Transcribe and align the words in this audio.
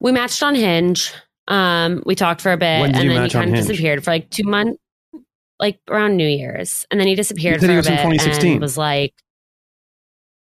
We 0.00 0.12
matched 0.12 0.42
on 0.42 0.54
Hinge. 0.54 1.12
Um, 1.48 2.02
we 2.06 2.14
talked 2.14 2.40
for 2.40 2.52
a 2.52 2.56
bit, 2.56 2.66
and 2.66 2.94
then 2.94 3.24
he 3.24 3.30
kind 3.30 3.50
of 3.50 3.56
disappeared 3.56 4.04
for 4.04 4.10
like 4.10 4.30
two 4.30 4.44
months, 4.44 4.78
like 5.58 5.80
around 5.88 6.16
New 6.16 6.26
Year's, 6.28 6.86
and 6.90 6.98
then 6.98 7.06
he 7.06 7.14
disappeared 7.14 7.60
for 7.60 7.66
he 7.66 7.72
a 7.72 7.76
was 7.76 7.86
in 7.86 7.94
bit 7.94 8.02
2016. 8.02 8.52
and 8.52 8.60
was 8.60 8.78
like, 8.78 9.12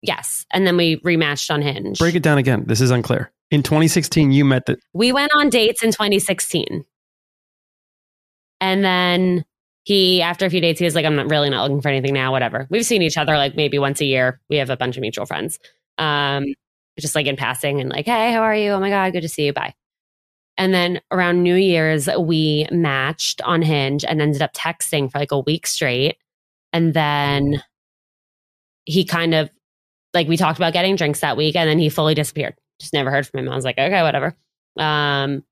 "Yes," 0.02 0.46
and 0.52 0.66
then 0.66 0.78
we 0.78 0.98
rematched 0.98 1.52
on 1.52 1.62
Hinge. 1.62 2.00
Break 2.00 2.16
it 2.16 2.24
down 2.24 2.38
again. 2.38 2.66
This 2.68 2.82
is 2.82 2.92
unclear. 2.92 3.32
In 3.52 3.62
2016, 3.62 4.32
you 4.32 4.44
met 4.44 4.66
the. 4.66 4.78
We 4.94 5.12
went 5.14 5.32
on 5.36 5.50
dates 5.50 5.84
in 5.84 5.92
2016. 5.92 6.84
And 8.62 8.84
then 8.84 9.46
he, 9.84 10.22
after 10.22 10.46
a 10.46 10.50
few 10.50 10.62
dates, 10.62 10.80
he 10.80 10.86
was 10.86 10.96
like, 10.96 11.06
I'm 11.06 11.16
not 11.16 11.30
really 11.30 11.50
not 11.50 11.64
looking 11.64 11.82
for 11.82 11.90
anything 11.90 12.14
now, 12.14 12.32
whatever. 12.32 12.68
We've 12.72 12.86
seen 12.86 13.02
each 13.04 13.18
other 13.18 13.36
like 13.38 13.56
maybe 13.56 13.78
once 13.78 14.02
a 14.02 14.06
year. 14.06 14.42
We 14.50 14.58
have 14.58 14.70
a 14.72 14.78
bunch 14.78 14.98
of 14.98 15.02
mutual 15.02 15.26
friends. 15.26 15.60
Um, 16.00 16.46
just 17.00 17.16
like 17.16 17.28
in 17.28 17.36
passing 17.36 17.82
and 17.82 17.90
like, 17.90 18.06
hey, 18.06 18.32
how 18.32 18.42
are 18.42 18.56
you? 18.56 18.72
Oh 18.72 18.80
my 18.80 18.90
God, 18.90 19.14
good 19.14 19.22
to 19.22 19.30
see 19.30 19.46
you. 19.46 19.54
Bye. 19.54 19.74
And 20.58 20.74
then 20.74 21.02
around 21.12 21.44
New 21.44 21.56
Year's, 21.56 22.08
we 22.18 22.68
matched 22.72 23.42
on 23.42 23.62
Hinge 23.62 24.06
and 24.06 24.22
ended 24.22 24.42
up 24.42 24.54
texting 24.54 25.12
for 25.12 25.20
like 25.20 25.32
a 25.32 25.40
week 25.40 25.68
straight. 25.68 26.18
And 26.72 26.94
then 26.94 27.62
he 28.86 29.04
kind 29.04 29.34
of 29.34 29.50
like 30.14 30.28
we 30.28 30.38
talked 30.38 30.58
about 30.58 30.74
getting 30.74 30.96
drinks 30.96 31.20
that 31.20 31.36
week 31.38 31.56
and 31.56 31.70
then 31.70 31.80
he 31.80 31.90
fully 31.90 32.16
disappeared. 32.16 32.56
Just 32.80 32.94
never 32.94 33.12
heard 33.12 33.28
from 33.28 33.42
him. 33.42 33.50
I 33.50 33.56
was 33.56 33.66
like, 33.66 33.78
okay, 33.78 34.02
whatever. 34.02 34.36
Um, 34.78 35.44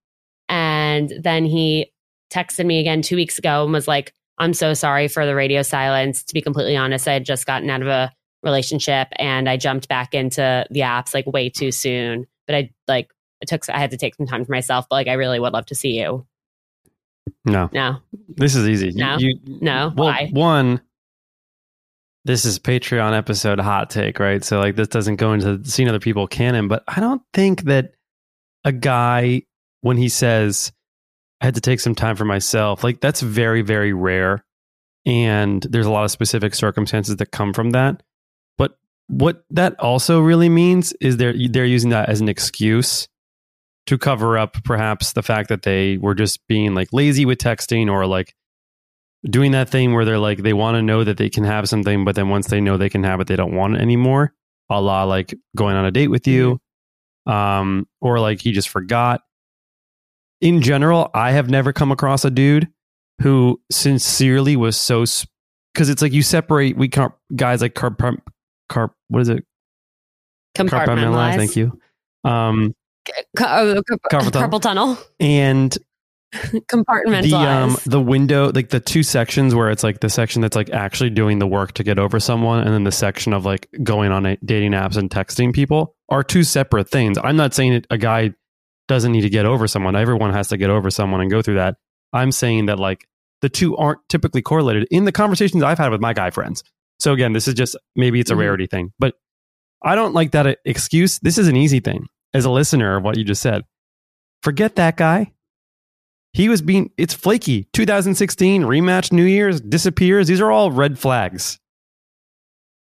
and 0.50 1.12
then 1.22 1.46
he 1.46 1.92
texted 2.32 2.66
me 2.66 2.80
again 2.80 3.02
two 3.02 3.16
weeks 3.16 3.38
ago 3.38 3.64
and 3.64 3.74
was 3.74 3.88
like, 3.88 4.14
I'm 4.38 4.54
so 4.54 4.74
sorry 4.74 5.08
for 5.08 5.26
the 5.26 5.36
radio 5.36 5.62
silence. 5.62 6.24
To 6.24 6.34
be 6.34 6.42
completely 6.42 6.76
honest, 6.76 7.08
I 7.08 7.14
had 7.14 7.26
just 7.26 7.46
gotten 7.46 7.70
out 7.70 7.82
of 7.82 7.88
a 7.88 8.12
relationship 8.44 9.08
and 9.18 9.50
I 9.50 9.58
jumped 9.58 9.88
back 9.88 10.14
into 10.14 10.66
the 10.70 10.82
apps 10.82 11.14
like 11.14 11.26
way 11.28 11.50
too 11.50 11.72
soon. 11.72 12.28
But 12.46 12.56
I 12.56 12.70
like 12.88 13.10
it 13.42 13.48
took 13.48 13.68
I 13.70 13.80
had 13.80 13.92
to 13.92 13.98
take 13.98 14.16
some 14.16 14.28
time 14.28 14.46
for 14.46 14.52
myself, 14.52 14.86
but 14.90 14.96
like 14.96 15.08
I 15.08 15.14
really 15.14 15.40
would 15.40 15.54
love 15.54 15.66
to 15.68 15.76
see 15.76 16.00
you. 16.00 16.26
No, 17.46 17.70
No, 17.72 17.98
this 18.28 18.56
is 18.56 18.68
easy. 18.68 18.88
You- 18.90 18.94
No. 18.98 19.18
You, 19.18 19.40
no. 19.46 19.94
well, 19.96 20.08
why? 20.10 20.30
one, 20.34 20.82
this 22.26 22.46
is 22.46 22.60
Patreon 22.60 23.18
episode 23.18 23.60
hot 23.60 23.90
take, 23.90 24.20
right? 24.20 24.44
So 24.44 24.60
like 24.60 24.76
this 24.76 24.88
doesn't 24.88 25.18
go 25.18 25.34
into 25.34 25.64
seeing 25.66 25.90
other 25.90 26.00
people 26.00 26.28
canon, 26.28 26.68
but 26.68 26.84
I 26.88 27.00
don't 27.00 27.22
think 27.34 27.64
that 27.64 27.94
a 28.66 28.72
guy 28.72 29.44
when 29.82 29.98
he 29.98 30.08
says 30.10 30.72
I 31.42 31.46
had 31.46 31.56
to 31.56 31.62
take 31.62 31.80
some 31.82 31.96
time 31.96 32.16
for 32.16 32.26
myself, 32.26 32.84
like 32.84 33.02
that's 33.02 33.22
very 33.22 33.62
very 33.62 33.92
rare, 33.94 34.44
and 35.06 35.62
there's 35.64 35.86
a 35.86 35.92
lot 35.92 36.06
of 36.06 36.12
specific 36.12 36.56
circumstances 36.56 37.18
that 37.18 37.32
come 37.32 37.54
from 37.54 37.72
that. 37.72 38.04
What 39.08 39.44
that 39.52 39.80
also 39.80 40.20
really 40.22 40.50
means 40.50 40.94
is 41.02 41.18
they're 41.18 41.36
they're 41.50 41.66
using 41.66 41.90
that 41.92 42.10
as 42.10 42.22
an 42.22 42.30
excuse 42.30 43.08
to 43.86 43.98
cover 43.98 44.38
up 44.38 44.64
perhaps 44.64 45.14
the 45.14 45.22
fact 45.22 45.50
that 45.50 45.64
they 45.64 45.98
were 45.98 46.16
just 46.16 46.46
being 46.48 46.74
like 46.74 46.88
lazy 46.94 47.26
with 47.26 47.38
texting 47.38 47.92
or 47.92 48.06
like 48.06 48.34
doing 49.26 49.52
that 49.52 49.70
thing 49.70 49.94
where 49.94 50.06
they're 50.06 50.20
like 50.20 50.40
they 50.40 50.54
want 50.54 50.76
to 50.76 50.82
know 50.82 51.04
that 51.04 51.18
they 51.18 51.30
can 51.30 51.44
have 51.44 51.68
something, 51.68 52.06
but 52.06 52.16
then 52.16 52.30
once 52.30 52.48
they 52.48 52.62
know 52.62 52.78
they 52.78 52.90
can 52.90 53.04
have 53.04 53.20
it, 53.20 53.28
they 53.28 53.36
don't 53.36 53.56
want 53.56 53.76
it 53.76 53.82
anymore. 53.82 54.34
A 54.70 54.82
la 54.82 55.04
like 55.04 55.34
going 55.56 55.76
on 55.76 55.86
a 55.86 55.92
date 55.92 56.08
with 56.08 56.28
you, 56.28 56.60
um, 57.26 57.88
or 58.02 58.20
like 58.20 58.42
he 58.42 58.52
just 58.52 58.70
forgot. 58.70 59.22
In 60.42 60.62
general, 60.62 61.10
I 61.14 61.32
have 61.32 61.50
never 61.50 61.72
come 61.72 61.92
across 61.92 62.26
a 62.26 62.32
dude 62.32 62.70
who 63.22 63.62
sincerely 63.72 64.56
was 64.56 64.76
so 64.76 65.06
because 65.74 65.90
it's 65.90 66.02
like 66.02 66.14
you 66.14 66.24
separate 66.24 66.78
we 66.78 66.90
guys 67.36 67.62
like 67.62 67.76
carp 68.70 68.94
what 69.10 69.22
is 69.22 69.30
it 69.30 69.44
Compartmentalize. 70.56 71.36
thank 71.36 71.56
you 71.56 71.80
um 72.24 72.74
uh, 73.42 73.82
Carpal 74.10 74.32
tunnel. 74.32 74.32
carpal 74.32 74.62
tunnel. 74.62 74.98
and 75.20 75.78
Compartmentalize. 76.34 77.30
the 77.30 77.36
um 77.36 77.78
the 77.86 78.02
window 78.02 78.52
like 78.52 78.70
the 78.70 78.80
two 78.80 79.04
sections 79.04 79.54
where 79.54 79.70
it's 79.70 79.84
like 79.84 80.00
the 80.00 80.10
section 80.10 80.42
that's 80.42 80.56
like 80.56 80.70
actually 80.72 81.10
doing 81.12 81.38
the 81.40 81.46
work 81.48 81.74
to 81.74 81.84
get 81.84 82.00
over 82.00 82.20
someone 82.20 82.62
and 82.62 82.74
then 82.74 82.84
the 82.84 82.92
section 82.92 83.34
of 83.34 83.46
like 83.46 83.68
going 83.84 84.12
on 84.12 84.26
a, 84.26 84.38
dating 84.38 84.72
apps 84.72 84.98
and 84.98 85.10
texting 85.10 85.54
people 85.54 85.96
are 86.10 86.24
two 86.24 86.44
separate 86.44 86.90
things 86.90 87.18
i'm 87.24 87.36
not 87.36 87.54
saying 87.54 87.74
that 87.74 87.88
a 87.92 87.98
guy 87.98 88.32
doesn't 88.88 89.12
need 89.12 89.22
to 89.22 89.30
get 89.30 89.46
over 89.46 89.68
someone 89.68 89.96
everyone 89.96 90.32
has 90.34 90.48
to 90.48 90.58
get 90.58 90.70
over 90.70 90.90
someone 90.90 91.22
and 91.22 91.30
go 91.30 91.42
through 91.42 91.56
that 91.56 91.76
i'm 92.14 92.32
saying 92.32 92.66
that 92.68 92.80
like 92.80 93.08
the 93.42 93.50
two 93.50 93.76
aren't 93.78 94.00
typically 94.10 94.42
correlated 94.42 94.88
in 94.90 95.06
the 95.06 95.12
conversations 95.12 95.62
i've 95.62 95.78
had 95.78 95.92
with 95.92 96.02
my 96.02 96.14
guy 96.14 96.30
friends 96.32 96.64
so 97.04 97.14
again 97.14 97.34
this 97.34 97.48
is 97.48 97.54
just 97.54 97.76
maybe 97.96 98.20
it's 98.20 98.32
a 98.32 98.34
Mhm. 98.34 98.40
rarity 98.40 98.68
thing 98.68 98.92
but 99.00 99.14
i 99.84 99.94
don't 99.96 100.14
like 100.14 100.32
that 100.32 100.58
excuse 100.66 101.20
this 101.20 101.38
is 101.38 101.48
an 101.48 101.56
easy 101.56 101.80
thing 101.80 102.06
as 102.34 102.46
a 102.46 102.50
listener 102.50 102.96
of 102.98 103.04
what 103.04 103.18
you 103.18 103.24
just 103.24 103.42
said 103.42 103.64
forget 104.42 104.76
that 104.78 104.98
guy 104.98 105.32
he 106.36 106.50
was 106.50 106.64
being, 106.64 106.90
it's 106.98 107.14
flaky. 107.14 107.68
2016, 107.74 108.64
rematch 108.64 109.12
New 109.12 109.24
Year's, 109.24 109.62
disappears. 109.62 110.28
These 110.28 110.42
are 110.42 110.50
all 110.52 110.72
red 110.72 110.98
flags. 110.98 111.60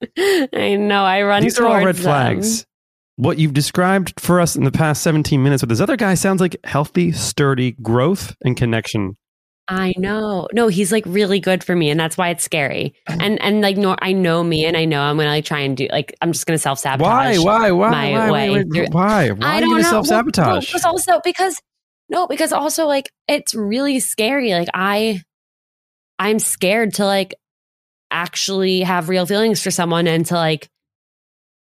I 0.18 0.76
know. 0.78 1.06
I 1.06 1.22
run. 1.24 1.44
These 1.44 1.58
are 1.58 1.66
all 1.66 1.78
red 1.86 1.96
them. 1.96 2.04
flags. 2.04 2.66
What 3.16 3.40
you've 3.40 3.54
described 3.54 4.20
for 4.20 4.42
us 4.42 4.58
in 4.58 4.66
the 4.66 4.72
past 4.72 5.02
17 5.02 5.42
minutes 5.42 5.64
with 5.64 5.70
this 5.70 5.80
other 5.80 5.96
guy 5.96 6.14
sounds 6.16 6.42
like 6.42 6.58
healthy, 6.66 7.14
sturdy 7.14 7.72
growth 7.82 8.36
and 8.44 8.58
connection. 8.58 9.16
I 9.70 9.94
know. 9.98 10.48
No, 10.54 10.70
he's 10.70 10.92
like 10.92 11.04
really 11.06 11.40
good 11.40 11.64
for 11.64 11.76
me, 11.76 11.90
and 11.90 12.00
that's 12.00 12.18
why 12.18 12.30
it's 12.30 12.44
scary. 12.44 12.94
Uh-huh. 13.08 13.18
And 13.20 13.42
and 13.42 13.62
like, 13.62 13.76
no, 13.78 13.96
I 14.00 14.14
know 14.14 14.44
me, 14.44 14.66
and 14.66 14.78
I 14.78 14.86
know 14.86 15.02
I'm 15.02 15.18
gonna 15.18 15.30
like 15.30 15.46
try 15.46 15.60
and 15.60 15.76
do 15.76 15.88
like 15.92 16.16
I'm 16.22 16.32
just 16.32 16.46
gonna 16.46 16.58
self 16.58 16.80
sabotage. 16.80 17.38
Why? 17.40 17.70
Why? 17.70 17.72
Why? 17.72 17.90
my 17.90 18.12
why? 18.12 18.32
way 18.32 18.50
Wait, 18.50 18.68
wait, 18.70 18.90
why? 18.92 19.32
Why 19.32 19.46
I 19.46 19.52
are 19.52 19.56
you 19.56 19.62
don't 19.62 19.82
know. 19.82 19.90
self 19.90 20.08
Well, 20.08 20.20
sabotage? 20.20 20.68
because 20.68 20.86
also 20.86 21.20
because 21.24 21.62
no, 22.10 22.28
because 22.28 22.54
also 22.54 22.86
like 22.88 23.12
it's 23.28 23.54
really 23.54 24.00
scary. 24.00 24.54
Like 24.54 24.70
I, 24.74 25.22
I'm 26.18 26.40
scared 26.40 26.94
to 26.96 27.06
like 27.06 27.36
actually 28.10 28.82
have 28.82 29.10
real 29.10 29.26
feelings 29.26 29.62
for 29.62 29.72
someone 29.72 30.08
and 30.08 30.26
to 30.28 30.36
like 30.36 30.70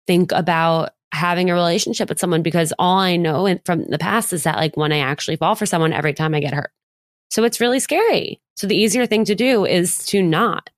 think 0.07 0.31
about 0.31 0.91
having 1.13 1.51
a 1.51 1.53
relationship 1.53 2.09
with 2.09 2.19
someone 2.19 2.41
because 2.41 2.73
all 2.79 2.97
I 2.97 3.17
know 3.17 3.55
from 3.65 3.85
the 3.85 3.99
past 3.99 4.33
is 4.33 4.43
that 4.43 4.57
like 4.57 4.75
when 4.75 4.91
I 4.91 4.99
actually 4.99 5.35
fall 5.35 5.53
for 5.53 5.67
someone, 5.67 5.93
every 5.93 6.13
time 6.13 6.33
I 6.33 6.39
get 6.39 6.55
hurt. 6.55 6.71
So 7.29 7.43
it's 7.43 7.59
really 7.59 7.79
scary. 7.79 8.39
So 8.55 8.67
the 8.67 8.75
easier 8.75 9.05
thing 9.05 9.25
to 9.25 9.35
do 9.35 9.65
is 9.65 9.97
to 10.05 10.21
not 10.21 10.69